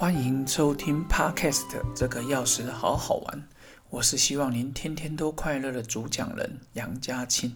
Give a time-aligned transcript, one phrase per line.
[0.00, 3.46] 欢迎收听 Podcast，这个钥匙好好玩。
[3.90, 7.54] 我是希望您天天都快乐的主讲人杨家庆。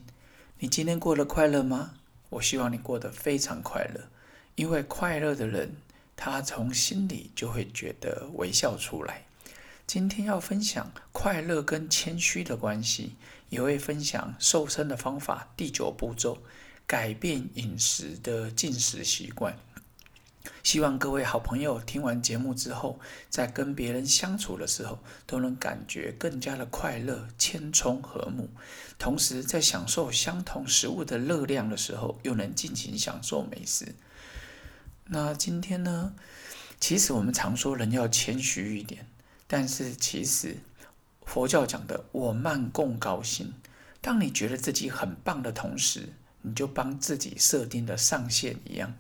[0.58, 1.94] 你今天过得快乐吗？
[2.28, 4.10] 我希望你过得非常快乐，
[4.56, 5.76] 因为快乐的人，
[6.16, 9.24] 他从心里就会觉得微笑出来。
[9.86, 13.14] 今天要分享快乐跟谦虚的关系，
[13.48, 16.36] 也会分享瘦身的方法第九步骤：
[16.86, 19.56] 改变饮食的进食习惯。
[20.64, 28.48] 希望各位好朋友听完节目之后，在跟别人相处的时候，都能感觉更加的快乐、谦冲和睦。
[28.98, 33.94] 同时，在享受相同食物的热量的时候，又能尽情享受美食。
[35.04, 36.14] 那今天呢？
[36.80, 39.06] 其实我们常说人要谦虚一点，
[39.46, 40.56] 但是其实
[41.26, 43.52] 佛教讲的“我慢共高兴”，
[44.00, 46.08] 当你觉得自己很棒的同时，
[46.40, 48.94] 你就帮自己设定的上限一样。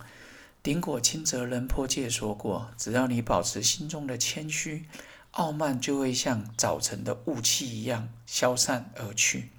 [0.64, 4.86] 顶果清泽仁波切说过：“只要你保持心中的谦虚，
[5.32, 9.50] 傲慢就会像早晨的雾气一样消散而去，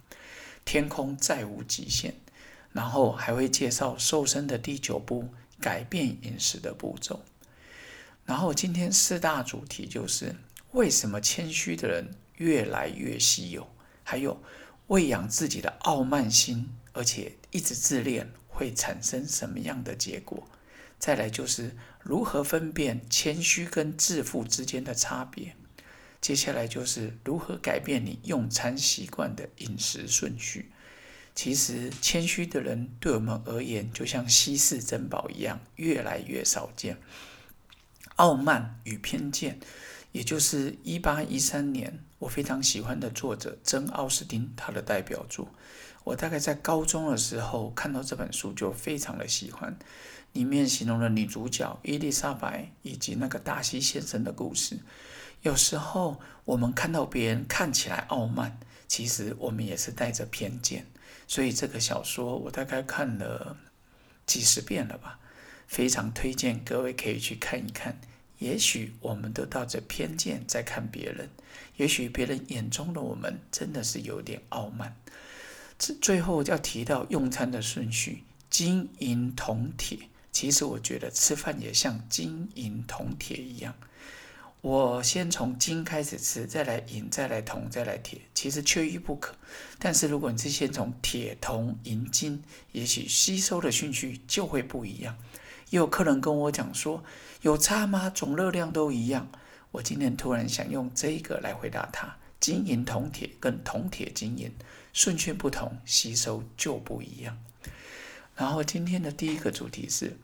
[0.66, 2.16] 天空再无极限。”
[2.74, 5.30] 然后还会介绍瘦身的第九步：
[5.62, 7.24] 改变饮食的步骤。
[8.26, 10.36] 然后今天四大主题就是
[10.72, 13.68] 为什么谦虚的人越来越稀有，
[14.04, 14.42] 还有
[14.88, 20.48] 喂养自己的傲慢心，而且一直自恋会产生什么样的结果？
[20.98, 25.56] 再来就是如何分辨谦虚跟自负之间的差别。
[26.22, 30.72] 接下来就是如何改变你用餐习惯的饮食顺序。
[31.36, 36.98] 其实谦虚的人对我们而言，就像稀世珍宝一样，越来越少见。
[38.16, 39.60] 傲慢与偏见，
[40.14, 45.50] 也就是一八一三年我非常喜欢的作者珍·奥斯汀他的代表作。
[46.06, 49.78] 我大概在高中的时候看到这本书，就非常的喜欢。
[50.36, 54.78] 里面形容了女主角伊丽莎白以及那个达西先生的故事。
[55.44, 60.86] 有时候我们看到别人看起来傲慢，其实我们也是带着偏见。
[61.26, 63.56] 所以这个小说我大概看了
[64.26, 65.18] 几十遍了吧，
[65.68, 67.98] 非常推荐各位可以去看一看。
[68.40, 71.30] 也许我们都带着偏见在看别人，
[71.78, 74.98] 也许别人眼中的我们真的是有点傲慢。
[75.80, 80.10] 这最后要提到用餐的顺序：金银铜铁。
[80.36, 83.74] 其实我觉得吃饭也像金银铜铁一样，
[84.60, 89.34] 我先从金开始吃，再来银，再来铜，再来铁，其实缺一不可。
[89.80, 95.16] 但是如果你是先从铁、铜、银、金，也许吸收的顺序就会不一样。
[95.70, 97.02] 也有客人跟我讲说，
[97.42, 98.10] 有差吗？
[98.10, 99.30] 总热量都一样。
[99.72, 104.54] 我今天突然想用这个来回答他：金银铜铁跟铜铁金银
[104.92, 107.38] 顺序不同，吸收就不一样。
[108.36, 110.18] 然后今天的第一个主题是。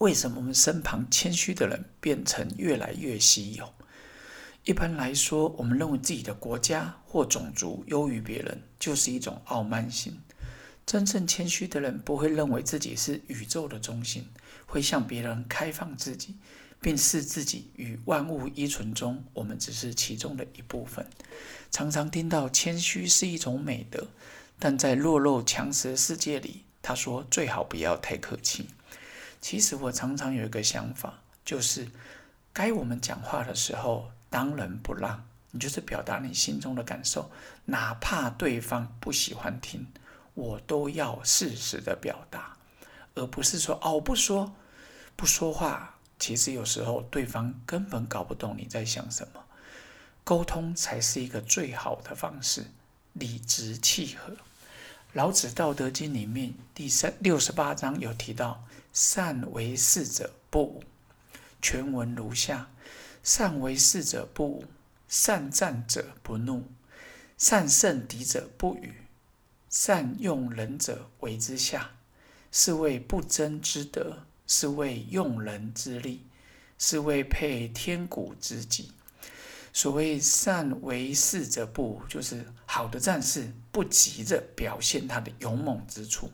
[0.00, 3.74] 为什么我们身旁谦虚的人变成越来越稀有？
[4.64, 10.18] 一般来说，我们认为自己的国家或种族优于别人，就是一种傲慢心。
[10.86, 14.26] 真正谦虚的人不会认为自己是宇宙的中心，
[14.64, 16.36] 会向别人开放自己，
[16.80, 21.06] 并视自己与万物依存中，我们只是其中的一部分。
[21.70, 24.08] 常常听到谦虚是一种美德，
[24.58, 28.70] 但在弱肉强食的世界里，他说最好不要太客气。
[29.40, 31.14] 其实我常常有一个想法，
[31.44, 31.88] 就是
[32.52, 37.30] 该我们讲话的时候，当仁不让，你就是表达你心中的感受，
[37.64, 39.86] 哪怕对方不喜欢听，
[40.34, 42.56] 我都要适时的表达，
[43.14, 44.52] 而不是说哦不说，
[45.16, 45.96] 不说话。
[46.18, 49.42] 其实有时候对方根本搞不懂你在想什么，
[50.22, 52.66] 沟通才是一个最好的方式，
[53.14, 54.36] 理直气和。
[55.14, 58.62] 老子《道德经》里面第三六十八章有提到。
[58.92, 60.82] 善为事者不武，
[61.62, 62.70] 全文如下：
[63.22, 64.64] 善为事者不武，
[65.08, 66.64] 善战者不怒，
[67.38, 68.94] 善胜敌者不语，
[69.68, 71.92] 善用人者为之下，
[72.50, 76.26] 是谓不争之德，是谓用人之力，
[76.76, 78.92] 是谓配天古之极。
[79.72, 86.28] 所谓善为事者不武，就是好的战士不急着表现他的勇猛之处。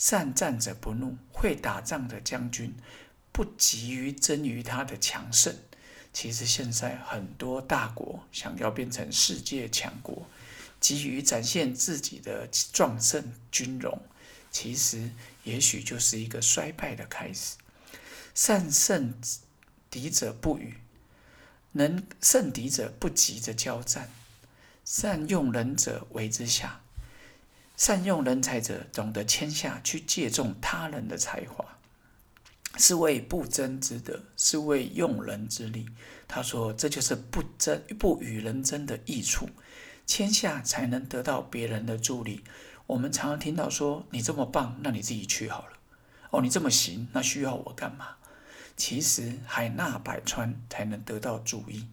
[0.00, 2.74] 善战者不怒，会打仗的将军
[3.32, 5.54] 不急于争于他的强盛。
[6.10, 10.26] 其实现在很多大国想要变成世界强国，
[10.80, 14.00] 急于展现自己的壮盛军容，
[14.50, 15.10] 其实
[15.44, 17.56] 也许就是一个衰败的开始。
[18.34, 19.12] 善胜
[19.90, 20.78] 敌者不语，
[21.72, 24.10] 能胜敌者不急着交战，
[24.82, 26.80] 善用人者为之下。
[27.80, 31.64] 善用人才者，懂得谦下去借重他人的才华。
[32.76, 35.86] 是为不争之德，是为用人之力。
[36.28, 39.48] 他说：“这就是不争、不与人争的益处，
[40.04, 42.44] 谦下才能得到别人的助力。”
[42.86, 45.78] 我们常常听到说：“你这么棒，那你自己去好了。”
[46.32, 48.16] 哦，你这么行，那需要我干嘛？
[48.76, 51.88] 其实海纳百川才能得到注意，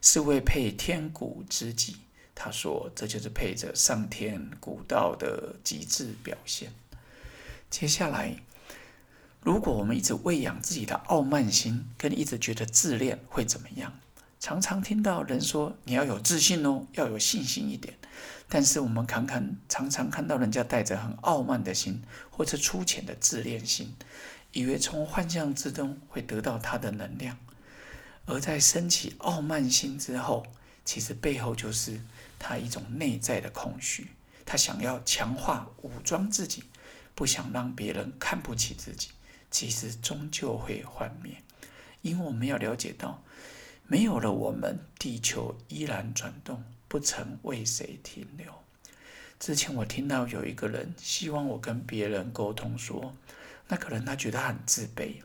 [0.00, 1.96] 是为配天古之极。
[2.34, 6.72] 他说：“这就是配着上天古道的极致表现。”
[7.70, 8.36] 接下来。
[9.44, 13.98] 如果我们一直喂养自己的傲慢心，跟一直觉得自恋会怎么样？
[14.38, 17.98] 常常听到人说你要有自信哦，要有信心一点。
[18.48, 23.96] 但是我们看看，常常看到人家带着很傲慢的心，或者粗浅的自恋心，
[24.52, 27.36] 以为从幻象之中会得到他的能量。
[28.26, 30.46] 而在升起傲慢心之后，
[30.84, 32.00] 其实背后就是
[32.42, 34.08] 他一种内在的空虚，
[34.44, 36.64] 他想要强化武装自己，
[37.14, 39.10] 不想让别人看不起自己。
[39.50, 41.36] 其实终究会幻灭，
[42.00, 43.22] 因为我们要了解到，
[43.86, 48.52] 没有了我们，地球依然转动，不曾为谁停留。
[49.38, 53.14] 之前我听到有一个人希望我跟别人沟通，说
[53.68, 55.16] 那个人他觉得很自卑，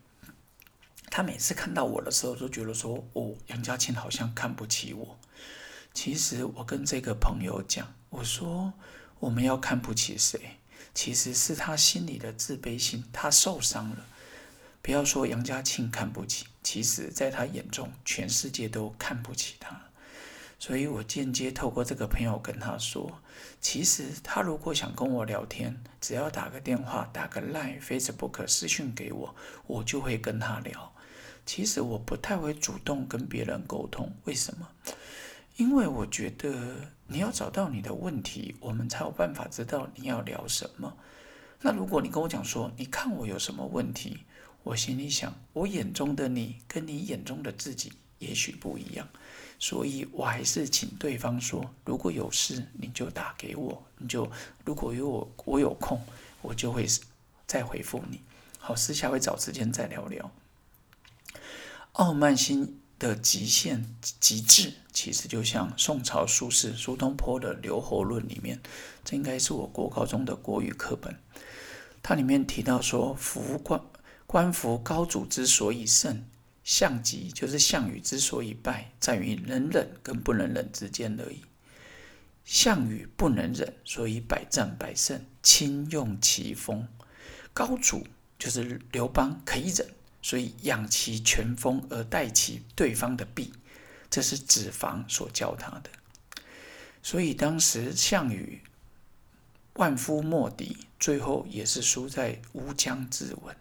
[1.09, 5.17] 他每次看到我的时候都觉得说，哦，杨家庆好像看不起我。
[5.97, 8.71] 其实我跟这个朋友讲，我说
[9.19, 10.39] 我们要看不起谁，
[10.93, 14.05] 其实是他心里的自卑心，他受伤了。
[14.83, 19.75] 不要说杨家庆看不起，其实在他眼中，全世界都看不起他。
[20.59, 23.19] 所以我间接透过这个朋友跟他说，
[23.59, 29.35] 其实他如果想跟我聊天，只要打个电话、打个 Line、Facebook 私讯给我，
[29.65, 30.93] 我就会跟他聊。
[31.43, 34.69] 其实我不太会主动跟别人沟通，为什么？
[35.57, 40.95] 因为我觉得你要找到你的问题，我们才有办法知道你要聊什么。
[41.61, 44.19] 那如果你跟我讲说，你看我有什么问题？
[44.63, 49.07] 我心里想，我眼中的你跟你眼中的自己也许不一样，
[49.57, 54.29] 所以我还是请对方说，如果有事你就打给我，你就
[54.63, 55.99] 如果有我我有空，
[56.43, 56.85] 我就会
[57.47, 58.21] 再回复你。
[58.59, 60.29] 好，私下会找时间再聊聊。
[61.93, 63.85] 傲慢心的极限
[64.19, 68.61] 极致，其实就像宋朝苏轼苏东坡的《留侯论》里面，
[69.03, 71.15] 这应该是我国高中的国语课本，
[72.01, 73.81] 它里面提到说，福冠。
[74.29, 76.25] 官服高祖之所以胜，
[76.61, 81.45] 项籍就是项羽之所以败，在于能忍跟不能忍之间而已。
[82.43, 86.85] 项羽不能忍，所以百战百胜，轻用其锋；
[87.53, 88.05] 高祖
[88.37, 89.87] 就是刘邦可以忍，
[90.21, 93.53] 所以养其拳锋而代其对方的臂。
[94.09, 95.89] 这是子房所教他的。
[97.03, 98.61] 所以当时项羽
[99.73, 103.53] 万夫莫敌，最后也是输在乌江自刎。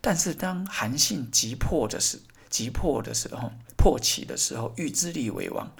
[0.00, 2.20] 但是当韩信急迫的时
[2.50, 5.74] 急迫的时候，迫起的时候，欲自立为王，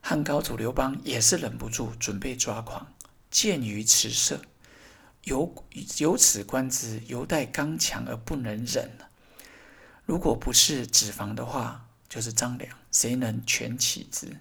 [0.00, 2.92] 汉高祖刘邦也是忍不住准备抓狂。
[3.30, 4.42] 鉴于此色，
[5.24, 5.54] 由
[5.98, 9.08] 由此观之，犹待刚强而不能忍了。
[10.04, 14.36] 如果不是脂肪的话，就是张良，谁能全起之？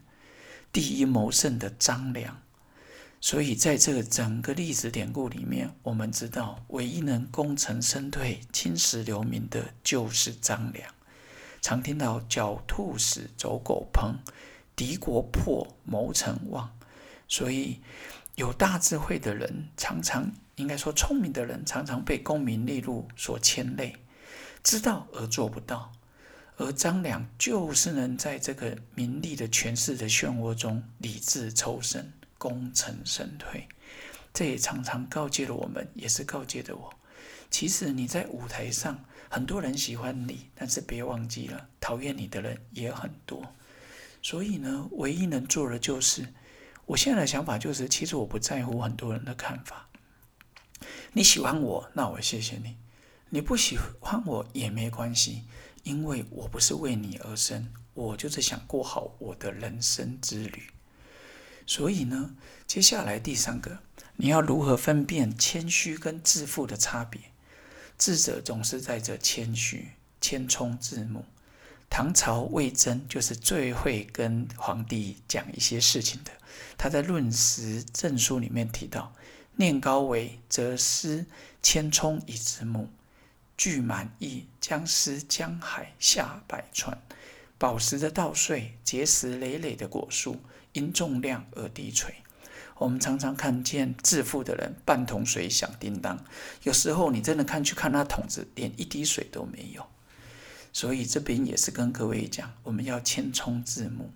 [0.71, 2.41] 第一谋胜的张良。
[3.23, 10.91] 所以，在这个整个历史典故里面，我们知道，唯一能功成身退、青史留名的，就是张良。
[11.61, 14.15] 常听到“狡兔死，走狗烹
[14.75, 16.75] ”，“敌国破，谋臣亡”。
[17.29, 17.79] 所以，
[18.33, 23.97] 有大智慧的人，常常应该说聪明的人，常常被功名利禄所牵累，
[24.63, 25.91] 知道而做不到。
[26.57, 32.11] 而张良就是能在这个名利的权势的漩涡中，理智抽身。
[32.41, 33.67] 功成身退，
[34.33, 36.91] 这也常常告诫了我们，也是告诫着我。
[37.51, 38.99] 其实你在舞台上，
[39.29, 43.53] 很多人喜欢你，但是别忘记了，讨厌你的人也很多。
[44.23, 46.33] 所以呢，唯一能做的就是，
[46.87, 49.87] 我现在的想法就是，其实我不在乎很多人的看法。
[51.13, 52.75] 你喜欢我，那我谢谢你；
[53.33, 55.43] 你不喜欢我也没关系，
[55.83, 60.63] 因为我不是为你而生，我就是想过好我的人生之旅。
[61.65, 62.35] 所以呢，
[62.67, 63.79] 接下来第三个，
[64.17, 67.21] 你要如何分辨谦虚跟自负的差别？
[67.97, 71.23] 智者总是在这谦虚，谦冲自牧。
[71.89, 76.31] 唐朝魏征就是最会跟皇帝讲一些事情的。
[76.77, 79.13] 他在《论时正书》里面提到
[79.55, 81.25] ：“念高为，则思
[81.63, 82.87] 谦冲以自牧；
[83.61, 86.97] 具满意，将思江海下百川。
[87.59, 90.41] 宝石的稻穗，结实累累的果树。”
[90.73, 92.15] 因重量而低垂，
[92.79, 96.17] 我们常常看见致富的人半桶水响叮当，
[96.63, 99.85] 有时候你真的看去看那桶子，连一滴水都没有。
[100.73, 104.11] 所以这边也是跟各位讲，我们要谦冲自牧。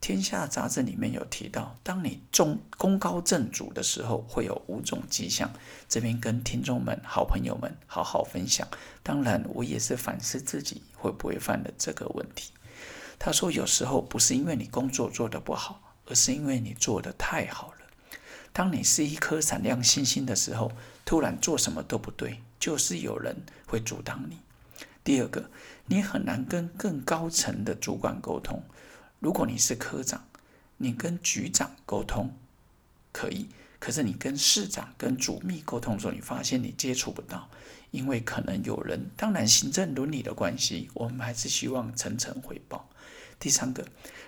[0.00, 5.52] 天下杂志里面有提到，当你中功高震主的时候，会有五种迹象。
[5.88, 8.66] 这边跟听众们、好朋友们好好分享。
[9.02, 12.52] 当然，我也是反思自己会不会犯了这个问题。
[13.18, 17.78] 他说，有时候不是因为你工作做得不好，而是因为你做得太好了。
[18.52, 20.70] 当你是一颗闪亮星星的时候，
[21.04, 23.36] 突然做什么都不对，就是有人
[23.66, 24.38] 会阻挡你。
[25.02, 25.50] 第二个，
[25.86, 28.62] 你很难跟更高层的主管沟通。
[29.20, 30.24] 如果你是科长，
[30.76, 32.32] 你跟局长沟通
[33.12, 33.48] 可以，
[33.80, 37.48] 可是你跟市长、跟主秘沟通的时候，你发现你接触不到，
[37.90, 39.10] 因为可能有人。
[39.16, 42.88] 当然，行政伦理的关系，我们还是希望层层汇报。
[43.40, 43.84] 第三个，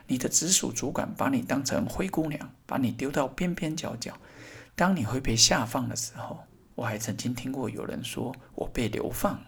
[0.06, 4.16] 你的直属主管把你当成灰姑娘，把你丢到边边角角。
[4.75, 6.44] 当你会被下放的时候，
[6.75, 9.40] 我还曾经听过有人说我被流放。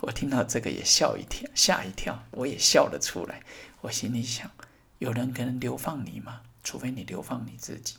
[0.00, 3.40] 我听到这个也笑一跳，吓一跳，我也笑了出来。
[3.84, 4.50] 我心里想。
[4.98, 6.40] 有人可能流放你吗？
[6.62, 7.96] 除非你流放你自己。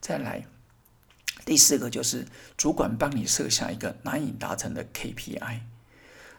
[0.00, 0.46] 再来，
[1.44, 5.60] 第四个就是主管帮你设下一个难以达成的 KPI，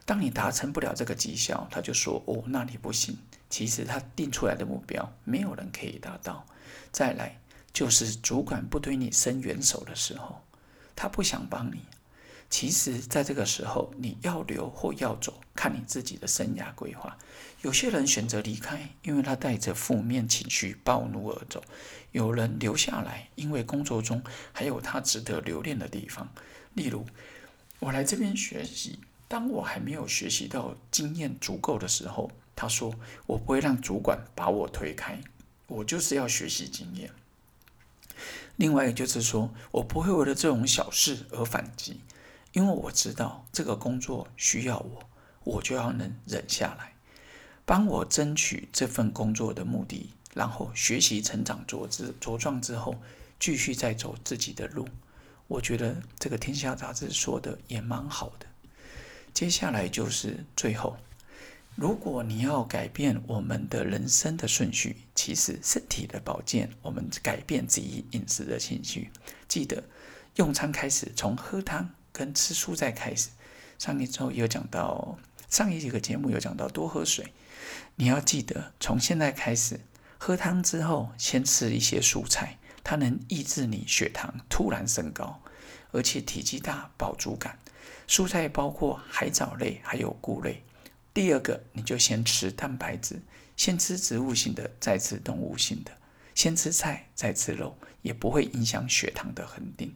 [0.06, 3.18] 当你达成不了这个绩效，他就说：“哦，那你不行。”
[3.52, 6.48] 其实他定出来的目标，没有人可以达到。
[6.92, 7.40] 再来，
[7.72, 10.42] 就是主管不对你伸援手的时候，
[10.96, 11.82] 他不想帮你。
[12.50, 17.16] 其实，在这个时候，你要留或要走，看你自己的生涯规划。
[17.62, 21.60] 有些人选择离开，因为他带着负面情绪暴怒而走；
[22.14, 26.28] 有人留下来，因为工作中还有他值得留恋的地方。
[26.74, 27.06] 例如，
[27.78, 32.96] 我来这边学习，当我还没有学习到经验足够的时候，他说
[33.28, 35.22] ：“我不会让主管把我推开，
[35.68, 37.12] 我就是要学习经验。”
[38.58, 42.02] 另外，就是说我不会为了这种小事而反击。
[42.54, 45.04] 因为我知道这个工作需要我，
[45.44, 46.94] 我就要能忍下来，
[47.66, 52.96] 帮我争取这份工作的目的，然后学习成长茁之茁壮之后，
[53.40, 54.88] 继续再走自己的路。
[55.48, 58.46] 我觉得这个《天下杂志》说的也蛮好的。
[59.34, 60.98] 接下来就是最后，
[61.76, 69.10] 如果你要改变我们的人生的顺序，其实身体的保健，我们改变自己饮食的情绪，
[69.48, 69.84] 记得
[70.36, 71.90] 用餐开始从喝汤。
[72.14, 73.30] 跟吃蔬菜开始，
[73.80, 75.18] 上一周有讲到，
[75.52, 77.34] 上一几个节目有讲到多喝水。
[77.96, 79.82] 你要记得，从现在开始
[80.18, 85.42] 喝汤之后，先吃一些蔬菜，它能抑制你血糖突然升高，
[85.92, 87.60] 而且体积大，饱足感。
[88.08, 90.64] 蔬菜包括海藻类还有菇类。
[91.14, 93.22] 第二个，你就先吃蛋白质，
[93.58, 95.92] 先吃植物性的，再吃动物性的。
[96.34, 99.94] 先吃菜再吃肉，也不会影响血糖的恒定。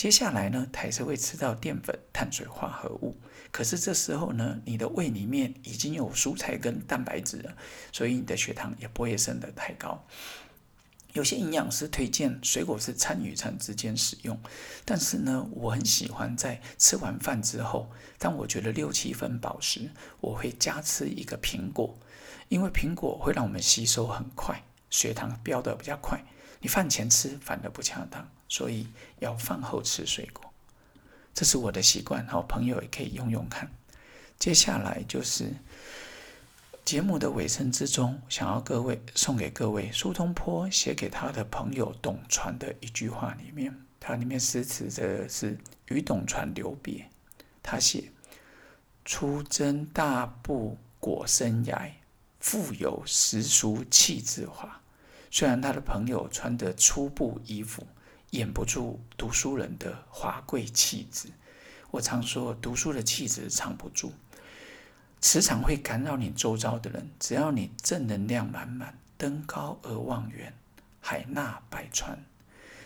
[0.00, 3.20] 接下来呢，还是会吃到淀粉、碳水化合物。
[3.50, 7.54] 可是这时候呢，你的胃里面已经有蔬菜跟蛋白质了，
[7.92, 10.02] 所以你的血糖也不会升得太高。
[11.12, 14.40] 有些营养师推荐水果是餐与餐之间使用，
[14.86, 19.90] 但是呢，我很喜欢在吃完饭之后，当我觉得六七分饱时，
[20.22, 21.98] 我会加吃一个苹果，
[22.48, 24.62] 因为苹果会让我们吸收很快。
[24.88, 26.24] 血糖飙得比较快，
[26.60, 28.86] 你饭前吃反而不恰当，所以
[29.20, 30.52] 要饭后吃水果。
[31.32, 33.70] 这是我的习惯，好朋友也可以用用看。
[34.38, 35.54] 接下来就是
[36.84, 45.56] 节目的尾声之中，想要各位送给各位苏东坡写给他的朋友董传的一句话里面，它里面诗词的是
[45.88, 47.08] 与董传留别。
[47.62, 48.10] 他写
[49.04, 51.90] ：“出征大部果生涯。”
[52.40, 54.80] 富有时俗气质化，
[55.30, 57.86] 虽然他的朋友穿的粗布衣服
[58.30, 61.28] 掩不住读书人的华贵气质。
[61.90, 64.12] 我常说，读书的气质藏不住，
[65.20, 67.10] 磁场会干扰你周遭的人。
[67.18, 70.54] 只要你正能量满满，登高而望远，
[71.00, 72.16] 海纳百川，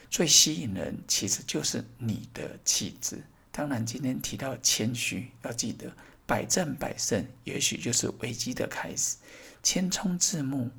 [0.08, 3.22] 最吸引人其实就是你的气质。
[3.52, 5.94] 当然，今天提到谦虚，要记得
[6.26, 9.18] 百战百胜，也许就是危机的开始。
[9.62, 10.70] 谦冲自牧，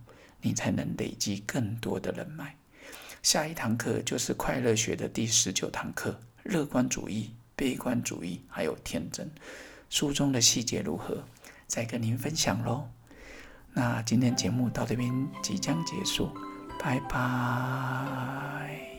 [0.41, 2.57] 你才能累积更多的人脉。
[3.25, 9.27] 下一堂课就是快乐学的第十九堂课：乐观主义、悲观主义，还有天真。
[9.89, 11.23] 书中的细节如何，
[11.65, 12.87] 再跟您分享喽。
[13.73, 16.29] 那今天节目到这边即将结束，
[16.79, 18.94] 拜拜。